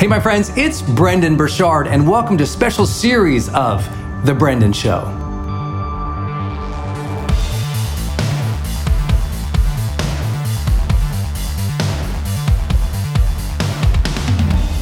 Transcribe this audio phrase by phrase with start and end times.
[0.00, 3.84] Hey, my friends, it's Brendon Burchard, and welcome to special series of
[4.24, 5.04] The Brendon Show.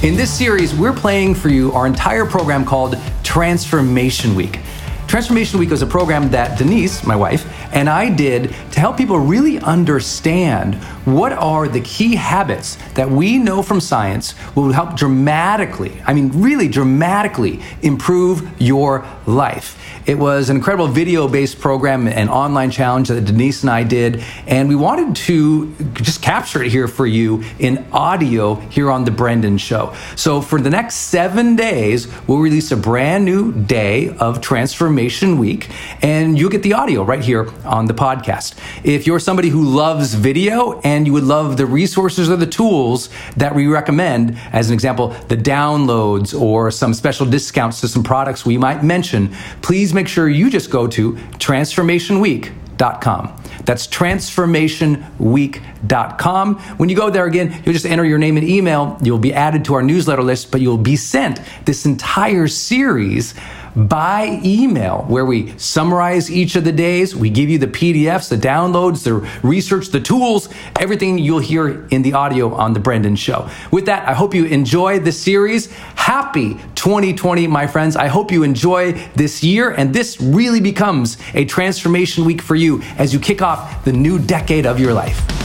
[0.04, 4.60] In this series, we're playing for you our entire program called Transformation Week.
[5.08, 9.18] Transformation Week was a program that Denise, my wife, and I did to help people
[9.18, 16.00] really understand what are the key habits that we know from science will help dramatically,
[16.06, 19.76] I mean, really dramatically improve your life.
[20.06, 24.24] It was an incredible video based program, and online challenge that Denise and I did,
[24.46, 29.10] and we wanted to just capture it here for you in audio here on The
[29.10, 29.94] Brendon Show.
[30.16, 35.68] So, for the next seven days, we'll release a brand new day of Transformation Week,
[36.00, 38.54] and you'll get the audio right here on the podcast.
[38.84, 43.10] If you're somebody who loves video and you would love the resources or the tools
[43.36, 48.46] that we recommend, as an example, the downloads or some special discounts to some products
[48.46, 53.34] we might mention, please make sure you just go to transformationweek.com.
[53.64, 58.96] That's transformationweek.com When you go there again, you'll just enter your name and email.
[59.02, 63.34] You'll be added to our newsletter list, but you'll be sent this entire series
[63.74, 67.14] by email where we summarize each of the days.
[67.14, 69.14] We give you the PDFs, the downloads, the
[69.46, 70.48] research, the tools,
[70.78, 73.48] everything you'll hear in the audio on The Brendon Show.
[73.70, 75.70] With that, I hope you enjoy the series.
[75.94, 77.96] Happy 2020, my friends.
[77.96, 82.82] I hope you enjoy this year and this really becomes a transformation week for you
[82.96, 85.37] as you kick off the new decade of your life.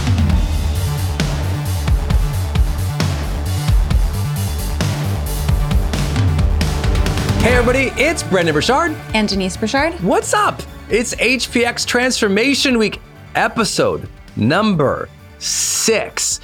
[7.44, 8.96] Hey, everybody, it's Brendon Burchard.
[9.14, 9.94] And Denise Burchard.
[10.02, 10.62] What's up?
[10.90, 13.02] It's HPX Transformation Week,
[13.36, 14.08] episode
[14.38, 15.10] number
[15.40, 16.40] six.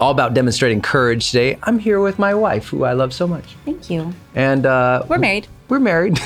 [0.00, 1.56] All about demonstrating courage today.
[1.62, 3.44] I'm here with my wife, who I love so much.
[3.64, 4.12] Thank you.
[4.34, 5.46] And uh, We're married.
[5.68, 6.18] We're married.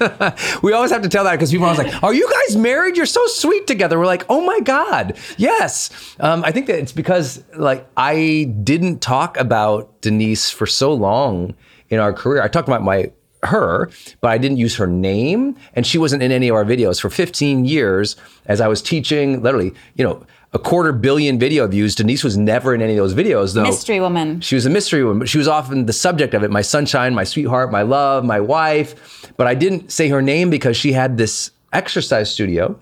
[0.62, 2.96] we always have to tell that because people are always like, Are you guys married?
[2.96, 3.98] You're so sweet together.
[3.98, 5.90] We're like, Oh my God, yes.
[6.20, 11.54] Um, I think that it's because like I didn't talk about Denise for so long
[11.90, 12.42] in our career.
[12.42, 13.12] I talked about my
[13.44, 13.90] her,
[14.20, 17.10] but I didn't use her name, and she wasn't in any of our videos for
[17.10, 18.16] 15 years.
[18.46, 21.94] As I was teaching, literally, you know, a quarter billion video views.
[21.94, 23.64] Denise was never in any of those videos, though.
[23.64, 24.40] Mystery woman.
[24.40, 26.50] She was a mystery woman, but she was often the subject of it.
[26.50, 29.30] My sunshine, my sweetheart, my love, my wife.
[29.36, 32.78] But I didn't say her name because she had this exercise studio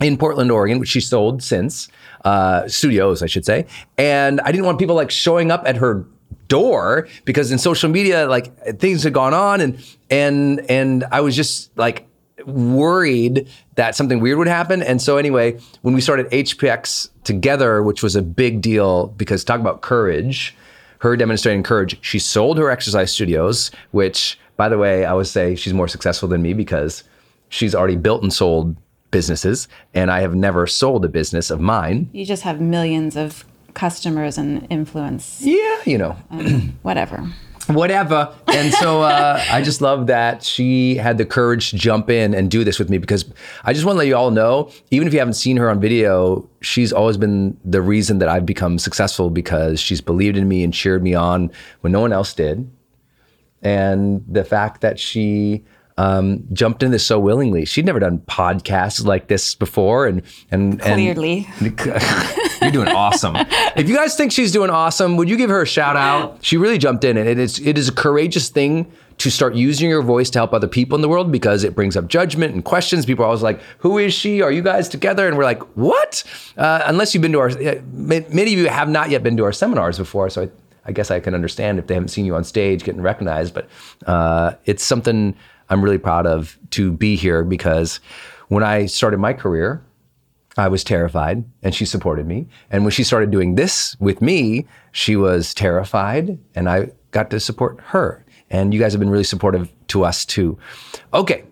[0.00, 1.88] in Portland, Oregon, which she sold since
[2.24, 3.66] uh, studios, I should say.
[3.98, 6.04] And I didn't want people like showing up at her
[6.48, 11.36] door because in social media like things had gone on and and and I was
[11.36, 12.06] just like
[12.46, 14.82] worried that something weird would happen.
[14.82, 19.60] And so anyway when we started HPX together which was a big deal because talk
[19.60, 20.54] about courage
[21.00, 25.54] her demonstrating courage she sold her exercise studios which by the way I would say
[25.56, 27.04] she's more successful than me because
[27.48, 28.76] she's already built and sold
[29.10, 32.08] businesses and I have never sold a business of mine.
[32.12, 33.44] You just have millions of
[33.76, 35.40] customers and influence.
[35.40, 36.12] yeah you know
[36.82, 37.18] Whatever.
[37.68, 38.32] whatever.
[38.46, 42.48] And so uh, I just love that she had the courage to jump in and
[42.50, 43.24] do this with me because
[43.64, 45.80] I just want to let you all know, even if you haven't seen her on
[45.80, 50.62] video, she's always been the reason that I've become successful because she's believed in me
[50.62, 51.50] and cheered me on
[51.80, 52.70] when no one else did.
[53.62, 55.64] And the fact that she
[55.98, 57.64] um, jumped into this so willingly.
[57.64, 61.48] She'd never done podcasts like this before, and and Clearly.
[61.60, 61.76] and
[62.66, 63.34] you're doing awesome.
[63.76, 66.38] if you guys think she's doing awesome, would you give her a shout out?
[66.42, 69.88] She really jumped in, and it is it is a courageous thing to start using
[69.88, 72.64] your voice to help other people in the world because it brings up judgment and
[72.64, 73.06] questions.
[73.06, 74.42] People are always like, "Who is she?
[74.42, 76.24] Are you guys together?" And we're like, "What?"
[76.56, 79.44] Uh, unless you've been to our, uh, many of you have not yet been to
[79.44, 80.42] our seminars before, so.
[80.42, 80.50] I,
[80.88, 83.68] I guess I can understand if they haven't seen you on stage getting recognized, but
[84.06, 85.34] uh, it's something
[85.68, 88.00] I'm really proud of to be here because
[88.48, 89.82] when I started my career,
[90.56, 92.46] I was terrified and she supported me.
[92.70, 97.40] And when she started doing this with me, she was terrified and I got to
[97.40, 98.24] support her.
[98.50, 100.58] And you guys have been really supportive to us too.
[101.12, 101.44] Okay,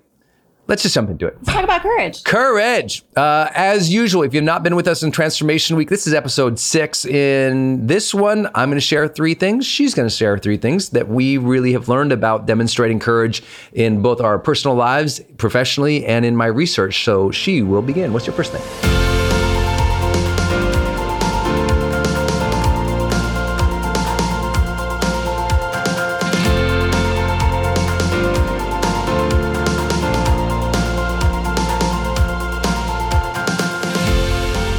[0.66, 1.37] let's just jump into it.
[1.37, 2.25] Let's talk about courage.
[2.25, 3.05] Courage.
[3.16, 6.58] Uh, as usual, if you've not been with us in Transformation Week, this is episode
[6.58, 7.05] six.
[7.05, 9.66] In this one, I'm going to share three things.
[9.66, 14.02] She's going to share three things that we really have learned about demonstrating courage in
[14.02, 17.05] both our personal lives, professionally, and in my research.
[17.05, 18.12] So she will begin.
[18.12, 19.13] What's your first thing?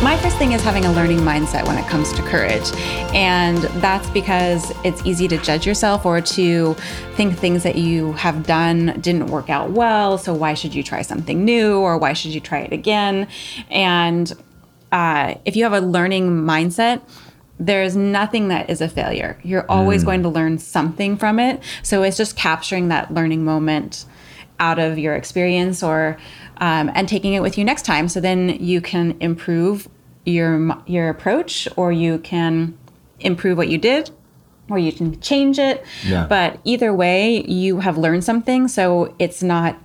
[0.04, 2.70] My first thing is having a learning mindset when it comes to courage.
[3.14, 6.74] And that's because it's easy to judge yourself or to
[7.16, 10.18] think things that you have done didn't work out well.
[10.18, 13.28] So why should you try something new or why should you try it again?
[13.72, 14.32] And
[14.92, 17.02] uh, if you have a learning mindset,
[17.58, 19.40] there's nothing that is a failure.
[19.44, 21.64] You're always going to learn something from it.
[21.84, 24.06] So it's just capturing that learning moment
[24.60, 26.18] out of your experience or
[26.58, 29.90] um, and taking it with you next time so then you can improve
[30.26, 32.78] your your approach or you can
[33.20, 34.10] improve what you did
[34.70, 36.26] or you can change it Yeah.
[36.28, 39.78] but either way you have learned something so it's not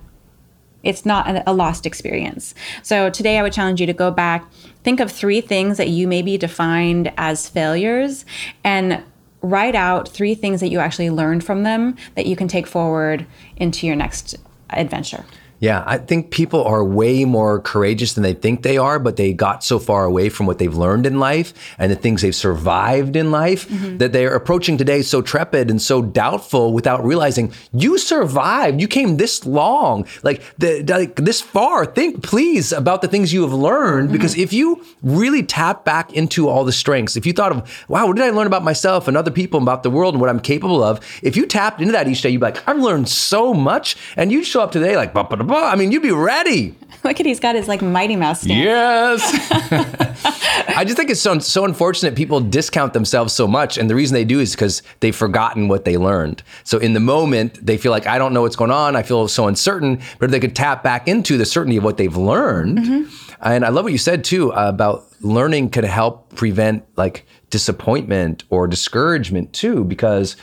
[0.83, 2.55] it's not a, a lost experience.
[2.81, 4.51] So today I would challenge you to go back,
[4.83, 8.25] think of three things that you maybe defined as failures,
[8.63, 9.03] and
[9.43, 13.27] write out three things that you actually learned from them that you can take forward
[13.57, 14.35] into your next
[14.71, 15.23] adventure.
[15.61, 19.31] Yeah, I think people are way more courageous than they think they are, but they
[19.31, 23.15] got so far away from what they've learned in life and the things they've survived
[23.15, 23.97] in life mm-hmm.
[23.97, 28.81] that they're approaching today so trepid and so doubtful without realizing you survived.
[28.81, 31.85] You came this long, like, the, like this far.
[31.85, 34.13] Think, please, about the things you have learned mm-hmm.
[34.13, 38.07] because if you really tap back into all the strengths, if you thought of, wow,
[38.07, 40.31] what did I learn about myself and other people and about the world and what
[40.31, 40.99] I'm capable of?
[41.21, 43.95] If you tapped into that each day, you'd be like, I've learned so much.
[44.17, 46.75] And you'd show up today like, bah, bah, bah, I mean, you'd be ready.
[47.03, 48.63] Look at he's got his like Mighty Mouse stance.
[48.63, 50.27] Yes.
[50.77, 54.13] I just think it's so so unfortunate people discount themselves so much, and the reason
[54.13, 56.43] they do is because they've forgotten what they learned.
[56.63, 58.95] So in the moment, they feel like I don't know what's going on.
[58.95, 59.99] I feel so uncertain.
[60.19, 63.35] But if they could tap back into the certainty of what they've learned, mm-hmm.
[63.41, 68.67] and I love what you said too about learning could help prevent like disappointment or
[68.67, 70.35] discouragement too, because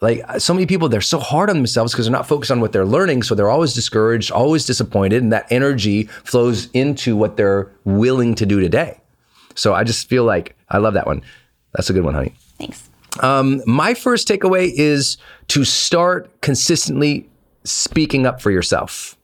[0.00, 2.72] like so many people they're so hard on themselves because they're not focused on what
[2.72, 7.70] they're learning so they're always discouraged always disappointed and that energy flows into what they're
[7.84, 9.00] willing to do today.
[9.54, 11.22] So i just feel like i love that one.
[11.72, 12.34] That's a good one honey.
[12.58, 12.88] Thanks.
[13.20, 17.28] Um, my first takeaway is to start consistently
[17.64, 19.16] speaking up for yourself.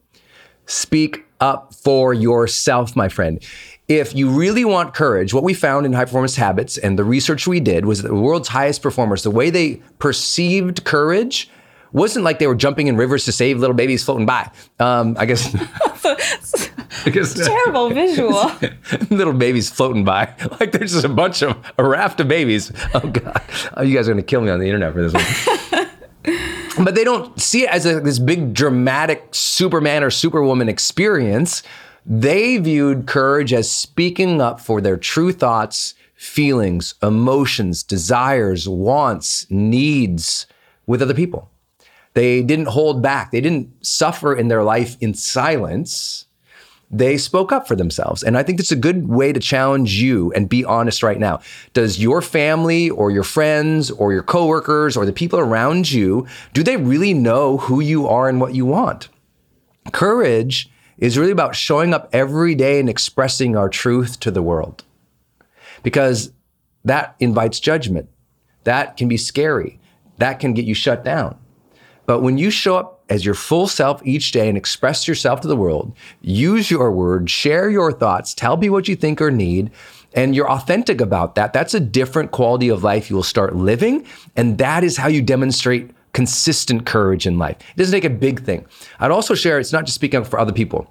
[0.67, 3.43] Speak up for yourself my friend
[3.89, 7.47] if you really want courage, what we found in high performance habits and the research
[7.47, 11.51] we did was that the world's highest performers, the way they perceived courage
[11.93, 14.51] wasn't like they were jumping in rivers to save little babies floating by.
[14.81, 15.55] Um, I guess.
[17.05, 18.51] Guess terrible visual.
[19.11, 22.73] little babies floating by, like there's just a bunch of a raft of babies.
[22.95, 23.43] Oh God,
[23.77, 25.13] oh, you guys are gonna kill me on the internet for this
[26.25, 26.85] one.
[26.85, 31.63] but they don't see it as a, this big dramatic Superman or Superwoman experience.
[32.07, 40.47] They viewed courage as speaking up for their true thoughts, feelings, emotions, desires, wants, needs
[40.87, 41.51] with other people.
[42.13, 43.31] They didn't hold back.
[43.31, 46.27] They didn't suffer in their life in silence.
[46.91, 48.23] They spoke up for themselves.
[48.23, 51.41] And I think that's a good way to challenge you and be honest right now.
[51.73, 56.63] Does your family or your friends or your coworkers or the people around you, do
[56.63, 59.09] they really know who you are and what you want?
[59.91, 64.85] Courage is really about showing up every day and expressing our truth to the world.
[65.83, 66.33] Because
[66.85, 68.09] that invites judgment.
[68.65, 69.81] That can be scary.
[70.19, 71.39] That can get you shut down.
[72.07, 75.49] But when you show up as your full self each day and express yourself to
[75.49, 79.71] the world, use your words, share your thoughts, tell me what you think or need,
[80.15, 84.07] and you're authentic about that, that's a different quality of life you will start living.
[84.37, 87.57] And that is how you demonstrate consistent courage in life.
[87.59, 88.65] It doesn't take a big thing.
[88.99, 90.91] I'd also share it's not just speaking up for other people.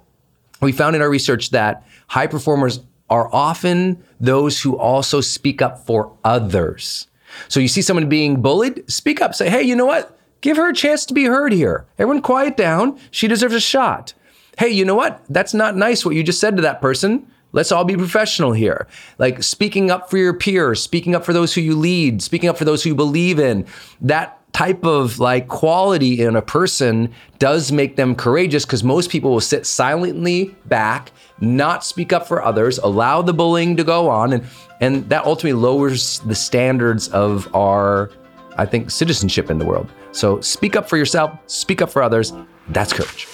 [0.60, 5.84] We found in our research that high performers are often those who also speak up
[5.84, 7.08] for others.
[7.48, 10.16] So you see someone being bullied, speak up, say, hey, you know what?
[10.40, 11.86] Give her a chance to be heard here.
[11.98, 12.98] Everyone quiet down.
[13.10, 14.14] She deserves a shot.
[14.58, 15.24] Hey, you know what?
[15.28, 17.26] That's not nice what you just said to that person.
[17.52, 18.86] Let's all be professional here.
[19.18, 22.58] Like speaking up for your peers, speaking up for those who you lead, speaking up
[22.58, 23.66] for those who you believe in.
[24.00, 29.32] That type of like quality in a person does make them courageous because most people
[29.32, 34.32] will sit silently back, not speak up for others, allow the bullying to go on,
[34.32, 34.46] and
[34.80, 38.10] and that ultimately lowers the standards of our,
[38.56, 39.88] I think, citizenship in the world.
[40.12, 42.32] So speak up for yourself, speak up for others.
[42.68, 43.26] That's courage.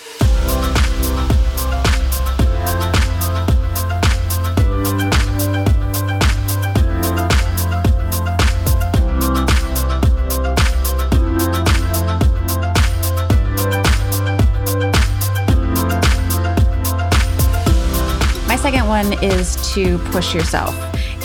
[18.90, 20.74] One is to push yourself.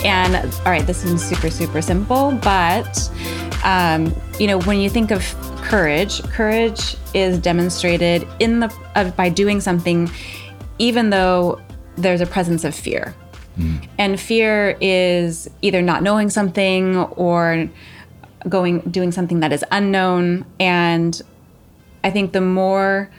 [0.04, 3.10] And all right, this is super, super simple, but
[3.64, 5.22] um, you know, when you think of
[5.56, 10.08] courage, courage is demonstrated in the uh, by doing something,
[10.78, 11.60] even though
[11.96, 13.14] there's a presence of fear.
[13.58, 13.86] Mm.
[13.98, 17.68] And fear is either not knowing something or
[18.48, 20.46] going doing something that is unknown.
[20.60, 21.20] And
[22.04, 23.10] I think the more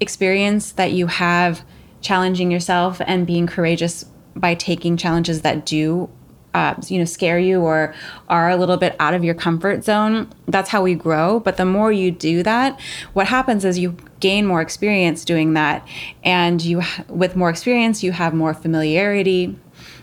[0.00, 1.62] experience that you have
[2.00, 6.08] challenging yourself and being courageous by taking challenges that do
[6.56, 7.94] uh, you know scare you or
[8.30, 11.38] are a little bit out of your comfort zone that's how we grow.
[11.38, 12.80] But the more you do that
[13.12, 15.86] what happens is you gain more experience doing that.
[16.24, 19.54] And you with more experience you have more familiarity.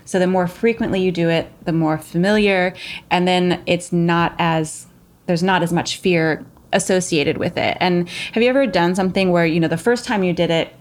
[0.04, 2.74] So the more frequently you do it the more familiar.
[3.10, 4.86] And then it's not as
[5.26, 7.76] there's not as much fear associated with it.
[7.80, 10.72] And have you ever done something where you know the first time you did it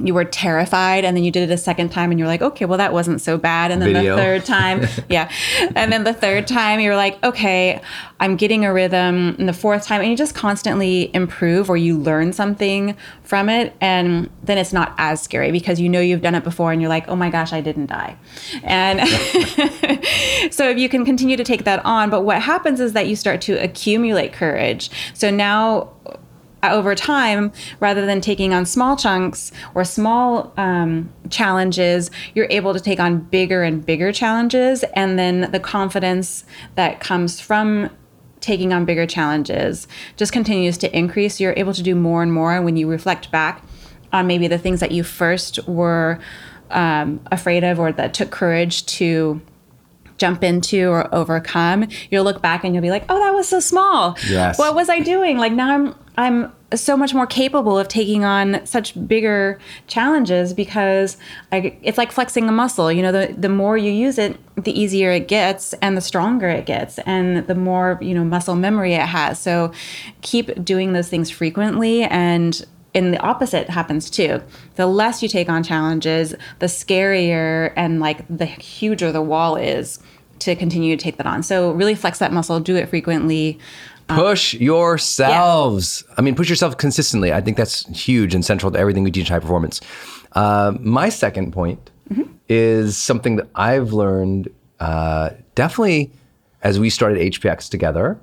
[0.00, 2.64] you were terrified and then you did it a second time and you're like okay
[2.64, 3.70] well that wasn't so bad.
[3.70, 4.16] And then Video.
[4.16, 5.30] the third time yeah.
[5.76, 7.80] And then the third time you're like okay
[8.20, 9.36] i'm getting a rhythm.
[9.38, 13.74] And the fourth time and you just constantly improve or you learn something from it
[13.80, 16.88] and then it's not as scary because you know you've done it before and you're
[16.88, 18.16] like oh my gosh i didn't die.
[18.62, 19.00] And
[20.50, 23.16] so if you can continue to take that on but what happens is that you
[23.16, 24.90] start to accumulate courage.
[25.14, 25.90] So now
[26.62, 32.80] over time, rather than taking on small chunks or small um, challenges, you're able to
[32.80, 34.84] take on bigger and bigger challenges.
[34.94, 36.44] And then the confidence
[36.76, 37.90] that comes from
[38.40, 41.40] taking on bigger challenges just continues to increase.
[41.40, 42.54] You're able to do more and more.
[42.54, 43.64] And when you reflect back
[44.12, 46.18] on maybe the things that you first were
[46.70, 49.40] um, afraid of or that took courage to
[50.18, 53.58] jump into or overcome, you'll look back and you'll be like, "Oh, that was so
[53.58, 54.16] small.
[54.28, 54.58] Yes.
[54.58, 55.38] What was I doing?
[55.38, 61.16] Like now I'm I'm so much more capable of taking on such bigger challenges because
[61.50, 62.90] I, it's like flexing a muscle.
[62.92, 66.48] You know, the the more you use it, the easier it gets and the stronger
[66.48, 69.38] it gets and the more, you know, muscle memory it has.
[69.38, 69.72] So
[70.20, 72.64] keep doing those things frequently and
[72.94, 74.42] and the opposite happens too.
[74.74, 79.98] The less you take on challenges, the scarier and like the huger the wall is
[80.40, 81.42] to continue to take that on.
[81.42, 83.58] So really flex that muscle, do it frequently.
[84.08, 86.04] Push yourselves.
[86.16, 87.32] I mean, push yourself consistently.
[87.32, 89.80] I think that's huge and central to everything we teach in high performance.
[90.32, 91.90] Uh, my second point
[92.48, 94.48] is something that I've learned
[94.80, 96.10] uh, definitely
[96.62, 98.18] as we started HPX together,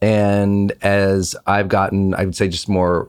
[0.00, 3.08] and as I've gotten, I would say, just more.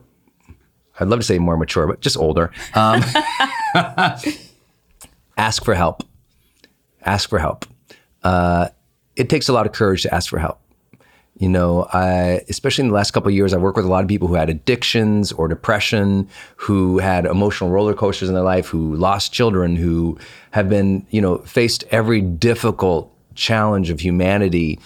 [0.99, 2.51] I'd love to say more mature, but just older.
[2.73, 3.01] Um,
[5.37, 6.03] ask for help.
[7.05, 7.65] Ask for help.
[8.21, 8.67] Uh,
[9.15, 10.59] it takes a lot of courage to ask for help.
[11.39, 14.03] You know, I especially in the last couple of years, I've worked with a lot
[14.03, 16.27] of people who had addictions or depression,
[16.57, 20.17] who had emotional roller coasters in their life, who lost children, who
[20.51, 24.79] have been, you know, faced every difficult challenge of humanity.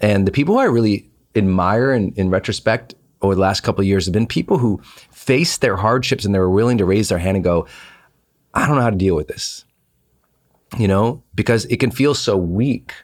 [0.00, 3.86] And the people who I really admire in, in retrospect over the last couple of
[3.86, 4.80] years have been people who
[5.12, 7.68] faced their hardships and they were willing to raise their hand and go,
[8.52, 9.64] I don't know how to deal with this.
[10.76, 12.94] You know, because it can feel so weak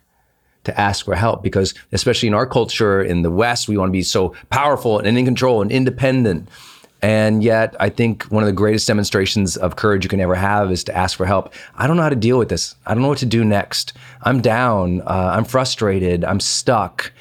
[0.66, 3.92] to ask for help because especially in our culture in the west we want to
[3.92, 6.49] be so powerful and in control and independent.
[7.02, 10.70] And yet i think one of the greatest demonstrations of courage you can ever have
[10.70, 11.54] is to ask for help.
[11.76, 12.75] I don't know how to deal with this.
[12.87, 13.92] I don't know what to do next.
[14.23, 15.00] I'm down.
[15.02, 16.25] Uh, i'm frustrated.
[16.25, 17.12] I'm stuck.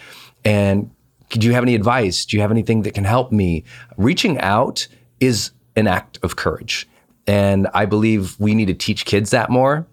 [0.44, 0.92] And
[1.30, 2.26] do you have any advice?
[2.26, 3.64] Do you have anything that can help me?
[3.98, 4.88] Reaching out
[5.20, 6.88] is an act of courage.
[7.28, 9.88] And i believe we need to teach kids that more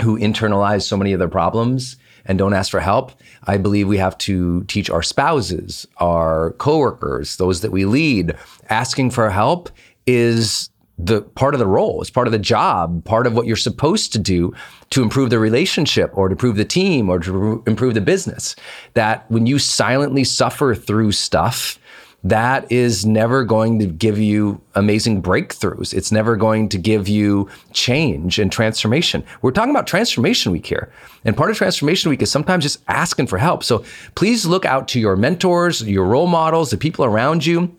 [0.00, 3.12] who internalize so many of their problems and don't ask for help.
[3.44, 8.36] I believe we have to teach our spouses, our coworkers, those that we lead,
[8.68, 9.70] asking for help
[10.06, 13.56] is the part of the role, it's part of the job, part of what you're
[13.56, 14.52] supposed to do
[14.90, 18.54] to improve the relationship or to improve the team or to improve the business.
[18.94, 21.78] That when you silently suffer through stuff,
[22.24, 25.92] that is never going to give you amazing breakthroughs.
[25.92, 29.24] It's never going to give you change and transformation.
[29.42, 30.92] We're talking about transformation week here.
[31.24, 33.64] And part of transformation week is sometimes just asking for help.
[33.64, 37.76] So please look out to your mentors, your role models, the people around you,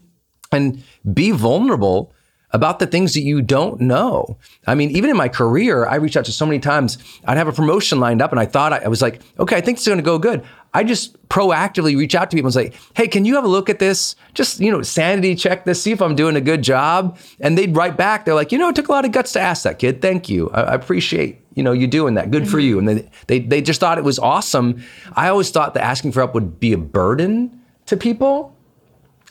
[0.51, 2.12] and be vulnerable
[2.53, 4.37] about the things that you don't know.
[4.67, 6.99] I mean, even in my career, I reached out to so many times.
[7.25, 9.77] I'd have a promotion lined up, and I thought I, was like, okay, I think
[9.79, 10.43] it's going to go good.
[10.75, 13.69] I just proactively reach out to people and say, hey, can you have a look
[13.69, 14.15] at this?
[14.33, 17.17] Just, you know, sanity check this, see if I'm doing a good job.
[17.39, 19.39] And they'd write back, they're like, you know, it took a lot of guts to
[19.39, 20.01] ask that kid.
[20.01, 20.49] Thank you.
[20.51, 22.31] I, I appreciate, you know, you doing that.
[22.31, 22.67] Good for mm-hmm.
[22.67, 22.79] you.
[22.79, 24.83] And they, they, they just thought it was awesome.
[25.15, 28.52] I always thought that asking for help would be a burden to people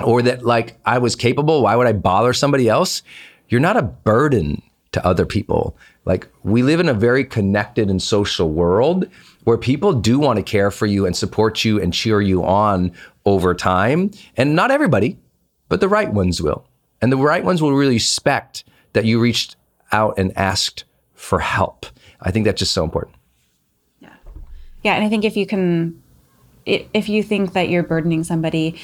[0.01, 1.63] or that like I was capable.
[1.63, 3.03] Why would I bother somebody else?
[3.49, 5.77] You're not a burden to other people.
[6.05, 9.07] Like we live in a very connected and social world
[9.45, 12.93] where people do want to care for you and support you and cheer you on
[13.25, 14.11] over time.
[14.37, 15.19] And not everybody,
[15.69, 16.67] but the right ones will.
[17.01, 19.57] And the right ones will really respect that you reached
[19.91, 21.87] out and asked for help.
[22.21, 23.17] I think that's just so important.
[24.01, 24.15] Yeah.
[24.83, 24.95] Yeah.
[24.95, 26.01] And I think if you can,
[26.65, 28.79] if you think that you're burdening somebody,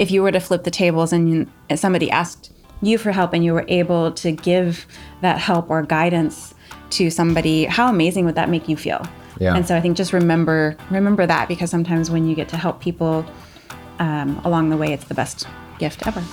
[0.00, 3.52] if you were to flip the tables and somebody asked you for help and you
[3.52, 4.86] were able to give
[5.20, 6.54] that help or guidance
[6.88, 9.06] to somebody, how amazing would that make you feel?
[9.38, 9.54] Yeah.
[9.54, 12.80] And so I think just remember remember that because sometimes when you get to help
[12.80, 13.26] people
[13.98, 15.46] um, along the way, it's the best
[15.78, 16.24] gift ever.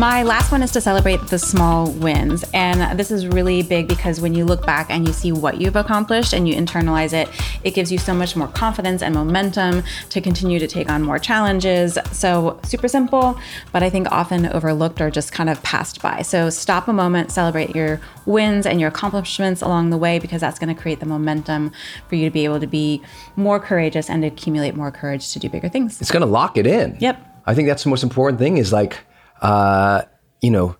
[0.00, 2.42] My last one is to celebrate the small wins.
[2.54, 5.76] And this is really big because when you look back and you see what you've
[5.76, 7.28] accomplished and you internalize it,
[7.64, 11.18] it gives you so much more confidence and momentum to continue to take on more
[11.18, 11.98] challenges.
[12.12, 13.38] So, super simple,
[13.72, 16.22] but I think often overlooked or just kind of passed by.
[16.22, 20.58] So, stop a moment, celebrate your wins and your accomplishments along the way because that's
[20.58, 21.72] going to create the momentum
[22.08, 23.02] for you to be able to be
[23.36, 26.00] more courageous and accumulate more courage to do bigger things.
[26.00, 26.96] It's going to lock it in.
[27.00, 27.26] Yep.
[27.44, 28.98] I think that's the most important thing is like,
[29.40, 30.02] uh,
[30.40, 30.76] you know,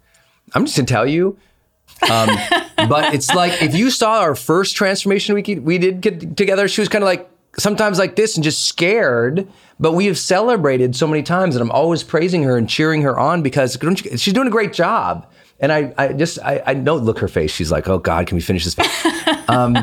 [0.54, 1.38] I'm just gonna tell you.
[2.10, 2.30] Um,
[2.88, 6.80] but it's like if you saw our first transformation we we did get together, she
[6.80, 9.48] was kind of like sometimes like this and just scared.
[9.78, 13.18] But we have celebrated so many times, and I'm always praising her and cheering her
[13.18, 13.78] on because
[14.16, 15.26] she's doing a great job.
[15.58, 17.50] And I, I just, I, I don't look her face.
[17.50, 18.76] She's like, oh God, can we finish this?
[19.48, 19.74] um,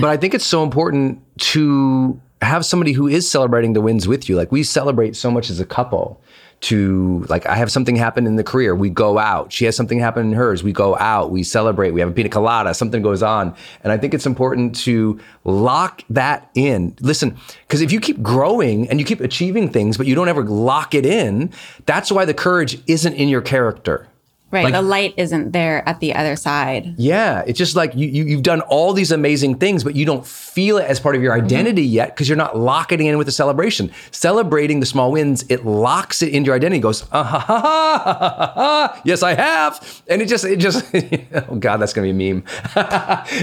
[0.00, 4.28] but I think it's so important to have somebody who is celebrating the wins with
[4.28, 4.36] you.
[4.36, 6.20] Like we celebrate so much as a couple
[6.64, 9.52] to like I have something happen in the career, we go out.
[9.52, 12.30] She has something happen in hers, we go out, we celebrate, we have a pina
[12.30, 13.54] colada, something goes on.
[13.82, 16.96] And I think it's important to lock that in.
[17.00, 20.42] Listen, because if you keep growing and you keep achieving things, but you don't ever
[20.42, 21.50] lock it in,
[21.84, 24.08] that's why the courage isn't in your character.
[24.50, 24.64] Right.
[24.64, 26.94] Like, the light isn't there at the other side.
[26.96, 27.42] Yeah.
[27.44, 30.78] It's just like you, you, have done all these amazing things, but you don't feel
[30.78, 31.44] it as part of your mm-hmm.
[31.44, 31.94] identity mm-hmm.
[31.94, 33.90] yet because you're not locking it in with the celebration.
[34.12, 36.78] Celebrating the small wins, it locks it into your identity.
[36.78, 40.02] It goes, ah, ha, ha, ha, ha, ha, yes, I have.
[40.06, 40.88] And it just, it just,
[41.50, 42.44] oh God, that's going to be a meme.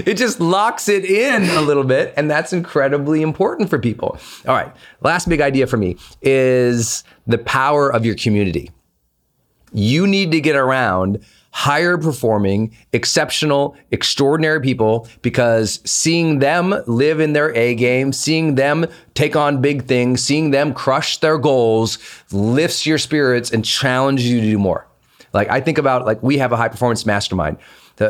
[0.06, 2.14] it just locks it in a little bit.
[2.16, 4.18] And that's incredibly important for people.
[4.48, 4.72] All right.
[5.02, 8.70] Last big idea for me is the power of your community.
[9.72, 17.34] You need to get around higher performing, exceptional, extraordinary people because seeing them live in
[17.34, 21.98] their A game, seeing them take on big things, seeing them crush their goals
[22.32, 24.86] lifts your spirits and challenges you to do more.
[25.32, 27.58] Like I think about like we have a high performance mastermind.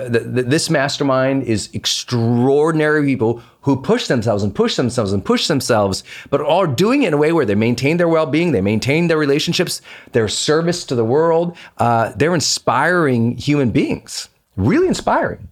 [0.00, 5.48] The, the, this mastermind is extraordinary people who push themselves and push themselves and push
[5.48, 8.60] themselves, but are doing it in a way where they maintain their well being, they
[8.60, 11.56] maintain their relationships, their service to the world.
[11.78, 15.48] Uh, they're inspiring human beings, really inspiring.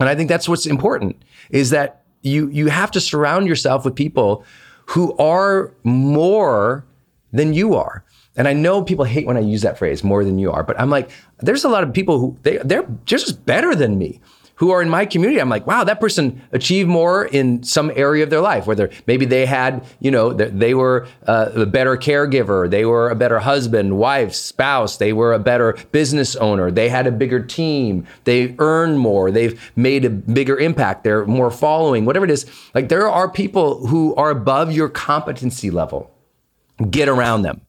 [0.00, 3.94] And I think that's what's important is that you, you have to surround yourself with
[3.94, 4.44] people
[4.86, 6.84] who are more
[7.32, 8.04] than you are.
[8.36, 10.80] And I know people hate when I use that phrase more than you are, but
[10.80, 14.20] I'm like, there's a lot of people who they, they're just better than me
[14.62, 15.40] who are in my community.
[15.40, 19.24] I'm like, wow, that person achieved more in some area of their life, whether maybe
[19.24, 23.98] they had, you know, they were uh, a better caregiver, they were a better husband,
[23.98, 29.00] wife, spouse, they were a better business owner, they had a bigger team, they earned
[29.00, 32.46] more, they've made a bigger impact, they're more following, whatever it is.
[32.72, 36.08] Like there are people who are above your competency level.
[36.90, 37.62] Get around them.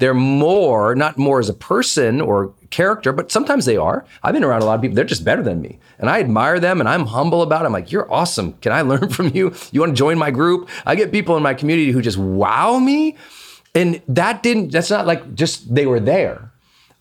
[0.00, 4.04] They're more, not more as a person or character, but sometimes they are.
[4.22, 5.78] I've been around a lot of people, they're just better than me.
[5.98, 7.66] And I admire them and I'm humble about it.
[7.66, 8.54] I'm like, you're awesome.
[8.54, 9.54] Can I learn from you?
[9.72, 10.68] You want to join my group?
[10.86, 13.16] I get people in my community who just wow me.
[13.74, 16.49] And that didn't, that's not like just they were there.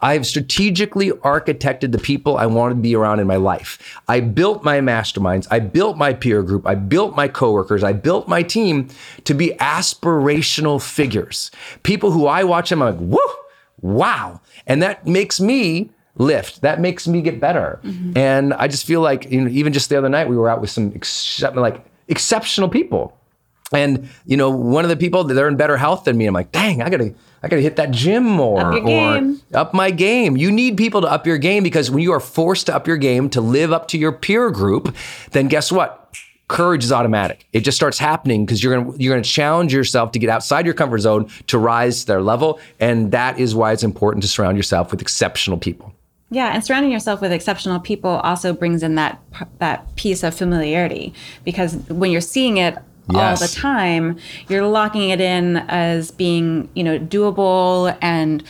[0.01, 3.99] I've strategically architected the people I want to be around in my life.
[4.07, 5.47] I built my masterminds.
[5.51, 6.65] I built my peer group.
[6.65, 7.83] I built my coworkers.
[7.83, 8.87] I built my team
[9.25, 11.51] to be aspirational figures.
[11.83, 13.35] People who I watch them, I'm like, whoa,
[13.81, 14.41] wow.
[14.67, 16.61] And that makes me lift.
[16.61, 17.79] That makes me get better.
[17.83, 18.17] Mm-hmm.
[18.17, 20.61] And I just feel like, you know, even just the other night, we were out
[20.61, 23.18] with some ex- like exceptional people.
[23.73, 26.25] And you know, one of the people they're in better health than me.
[26.25, 29.73] I'm like, dang, I gotta I got to hit that gym more up or up
[29.73, 30.35] my game.
[30.35, 32.97] You need people to up your game because when you are forced to up your
[32.97, 34.95] game to live up to your peer group,
[35.31, 35.95] then guess what?
[36.49, 37.45] Courage is automatic.
[37.53, 40.73] It just starts happening because you're gonna you're gonna challenge yourself to get outside your
[40.73, 44.57] comfort zone to rise to their level, and that is why it's important to surround
[44.57, 45.93] yourself with exceptional people.
[46.31, 49.21] Yeah, and surrounding yourself with exceptional people also brings in that
[49.59, 51.13] that piece of familiarity
[51.45, 52.79] because when you're seeing it
[53.11, 53.41] yes.
[53.41, 54.17] all the time,
[54.47, 58.43] you're locking it in as being, you know, doable and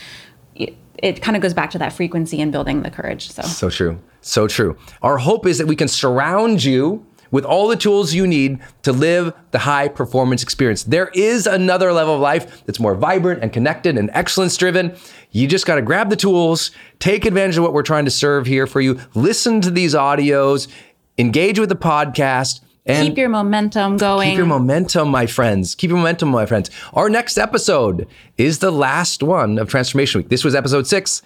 [0.55, 3.31] it, it kind of goes back to that frequency and building the courage.
[3.31, 3.99] So So true.
[4.21, 4.77] So true.
[5.01, 8.91] Our hope is that we can surround you with all the tools you need to
[8.91, 10.83] live the high performance experience.
[10.83, 14.95] There is another level of life that's more vibrant and connected and excellence driven.
[15.31, 18.47] You just got to grab the tools, take advantage of what we're trying to serve
[18.47, 20.67] here for you, listen to these audios,
[21.17, 24.29] engage with the podcast, and keep your momentum going.
[24.29, 25.75] Keep your momentum, my friends.
[25.75, 26.69] Keep your momentum, my friends.
[26.93, 30.29] Our next episode is the last one of Transformation Week.
[30.29, 31.21] This was episode six.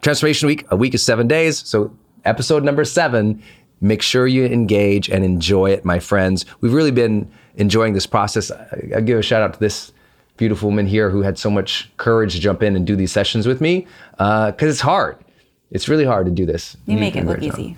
[0.00, 1.58] Transformation Week, a week is seven days.
[1.58, 1.92] So,
[2.24, 3.42] episode number seven,
[3.80, 6.44] make sure you engage and enjoy it, my friends.
[6.60, 8.50] We've really been enjoying this process.
[8.50, 9.92] I, give a shout out to this
[10.36, 13.46] beautiful woman here who had so much courage to jump in and do these sessions
[13.48, 15.16] with me because uh, it's hard
[15.72, 16.76] It's really hard to do this.
[16.86, 17.76] You make it look easy.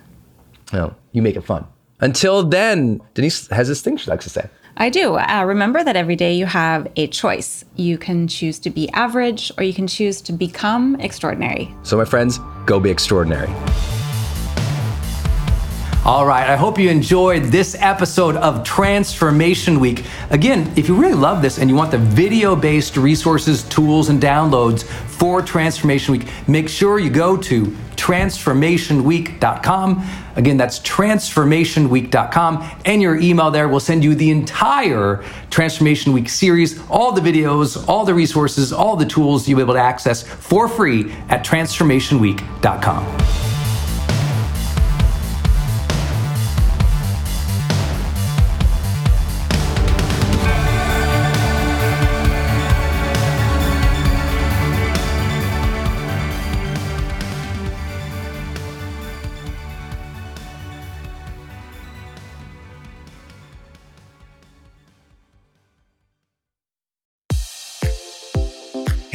[0.72, 1.66] No, you make it fun.
[2.00, 4.48] Until then, Denise has this thing she likes to say.
[4.76, 5.16] I do.
[5.16, 7.64] Uh, remember that every day you have a choice.
[7.76, 11.74] You can choose to be average or you can choose to become extraordinary.
[11.82, 13.50] So, my friends, go be extraordinary.
[16.02, 20.02] All right, I hope you enjoyed this episode of Transformation Week.
[20.30, 24.18] Again, if you really love this and you want the video based resources, tools, and
[24.18, 30.08] downloads for Transformation Week, make sure you go to transformationweek.com.
[30.36, 36.80] Again, that's transformationweek.com, and your email there will send you the entire Transformation Week series,
[36.88, 40.66] all the videos, all the resources, all the tools you'll be able to access for
[40.66, 43.49] free at transformationweek.com.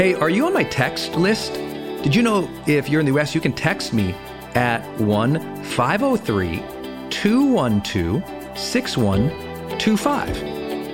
[0.00, 1.52] Hey, are you on my text list?
[1.52, 4.14] Did you know if you're in the US, you can text me
[4.54, 6.62] at 1 503
[7.10, 10.42] 212 6125.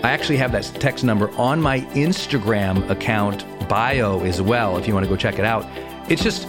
[0.04, 4.94] I actually have that text number on my Instagram account bio as well if you
[4.94, 5.64] want to go check it out.
[6.10, 6.48] It's just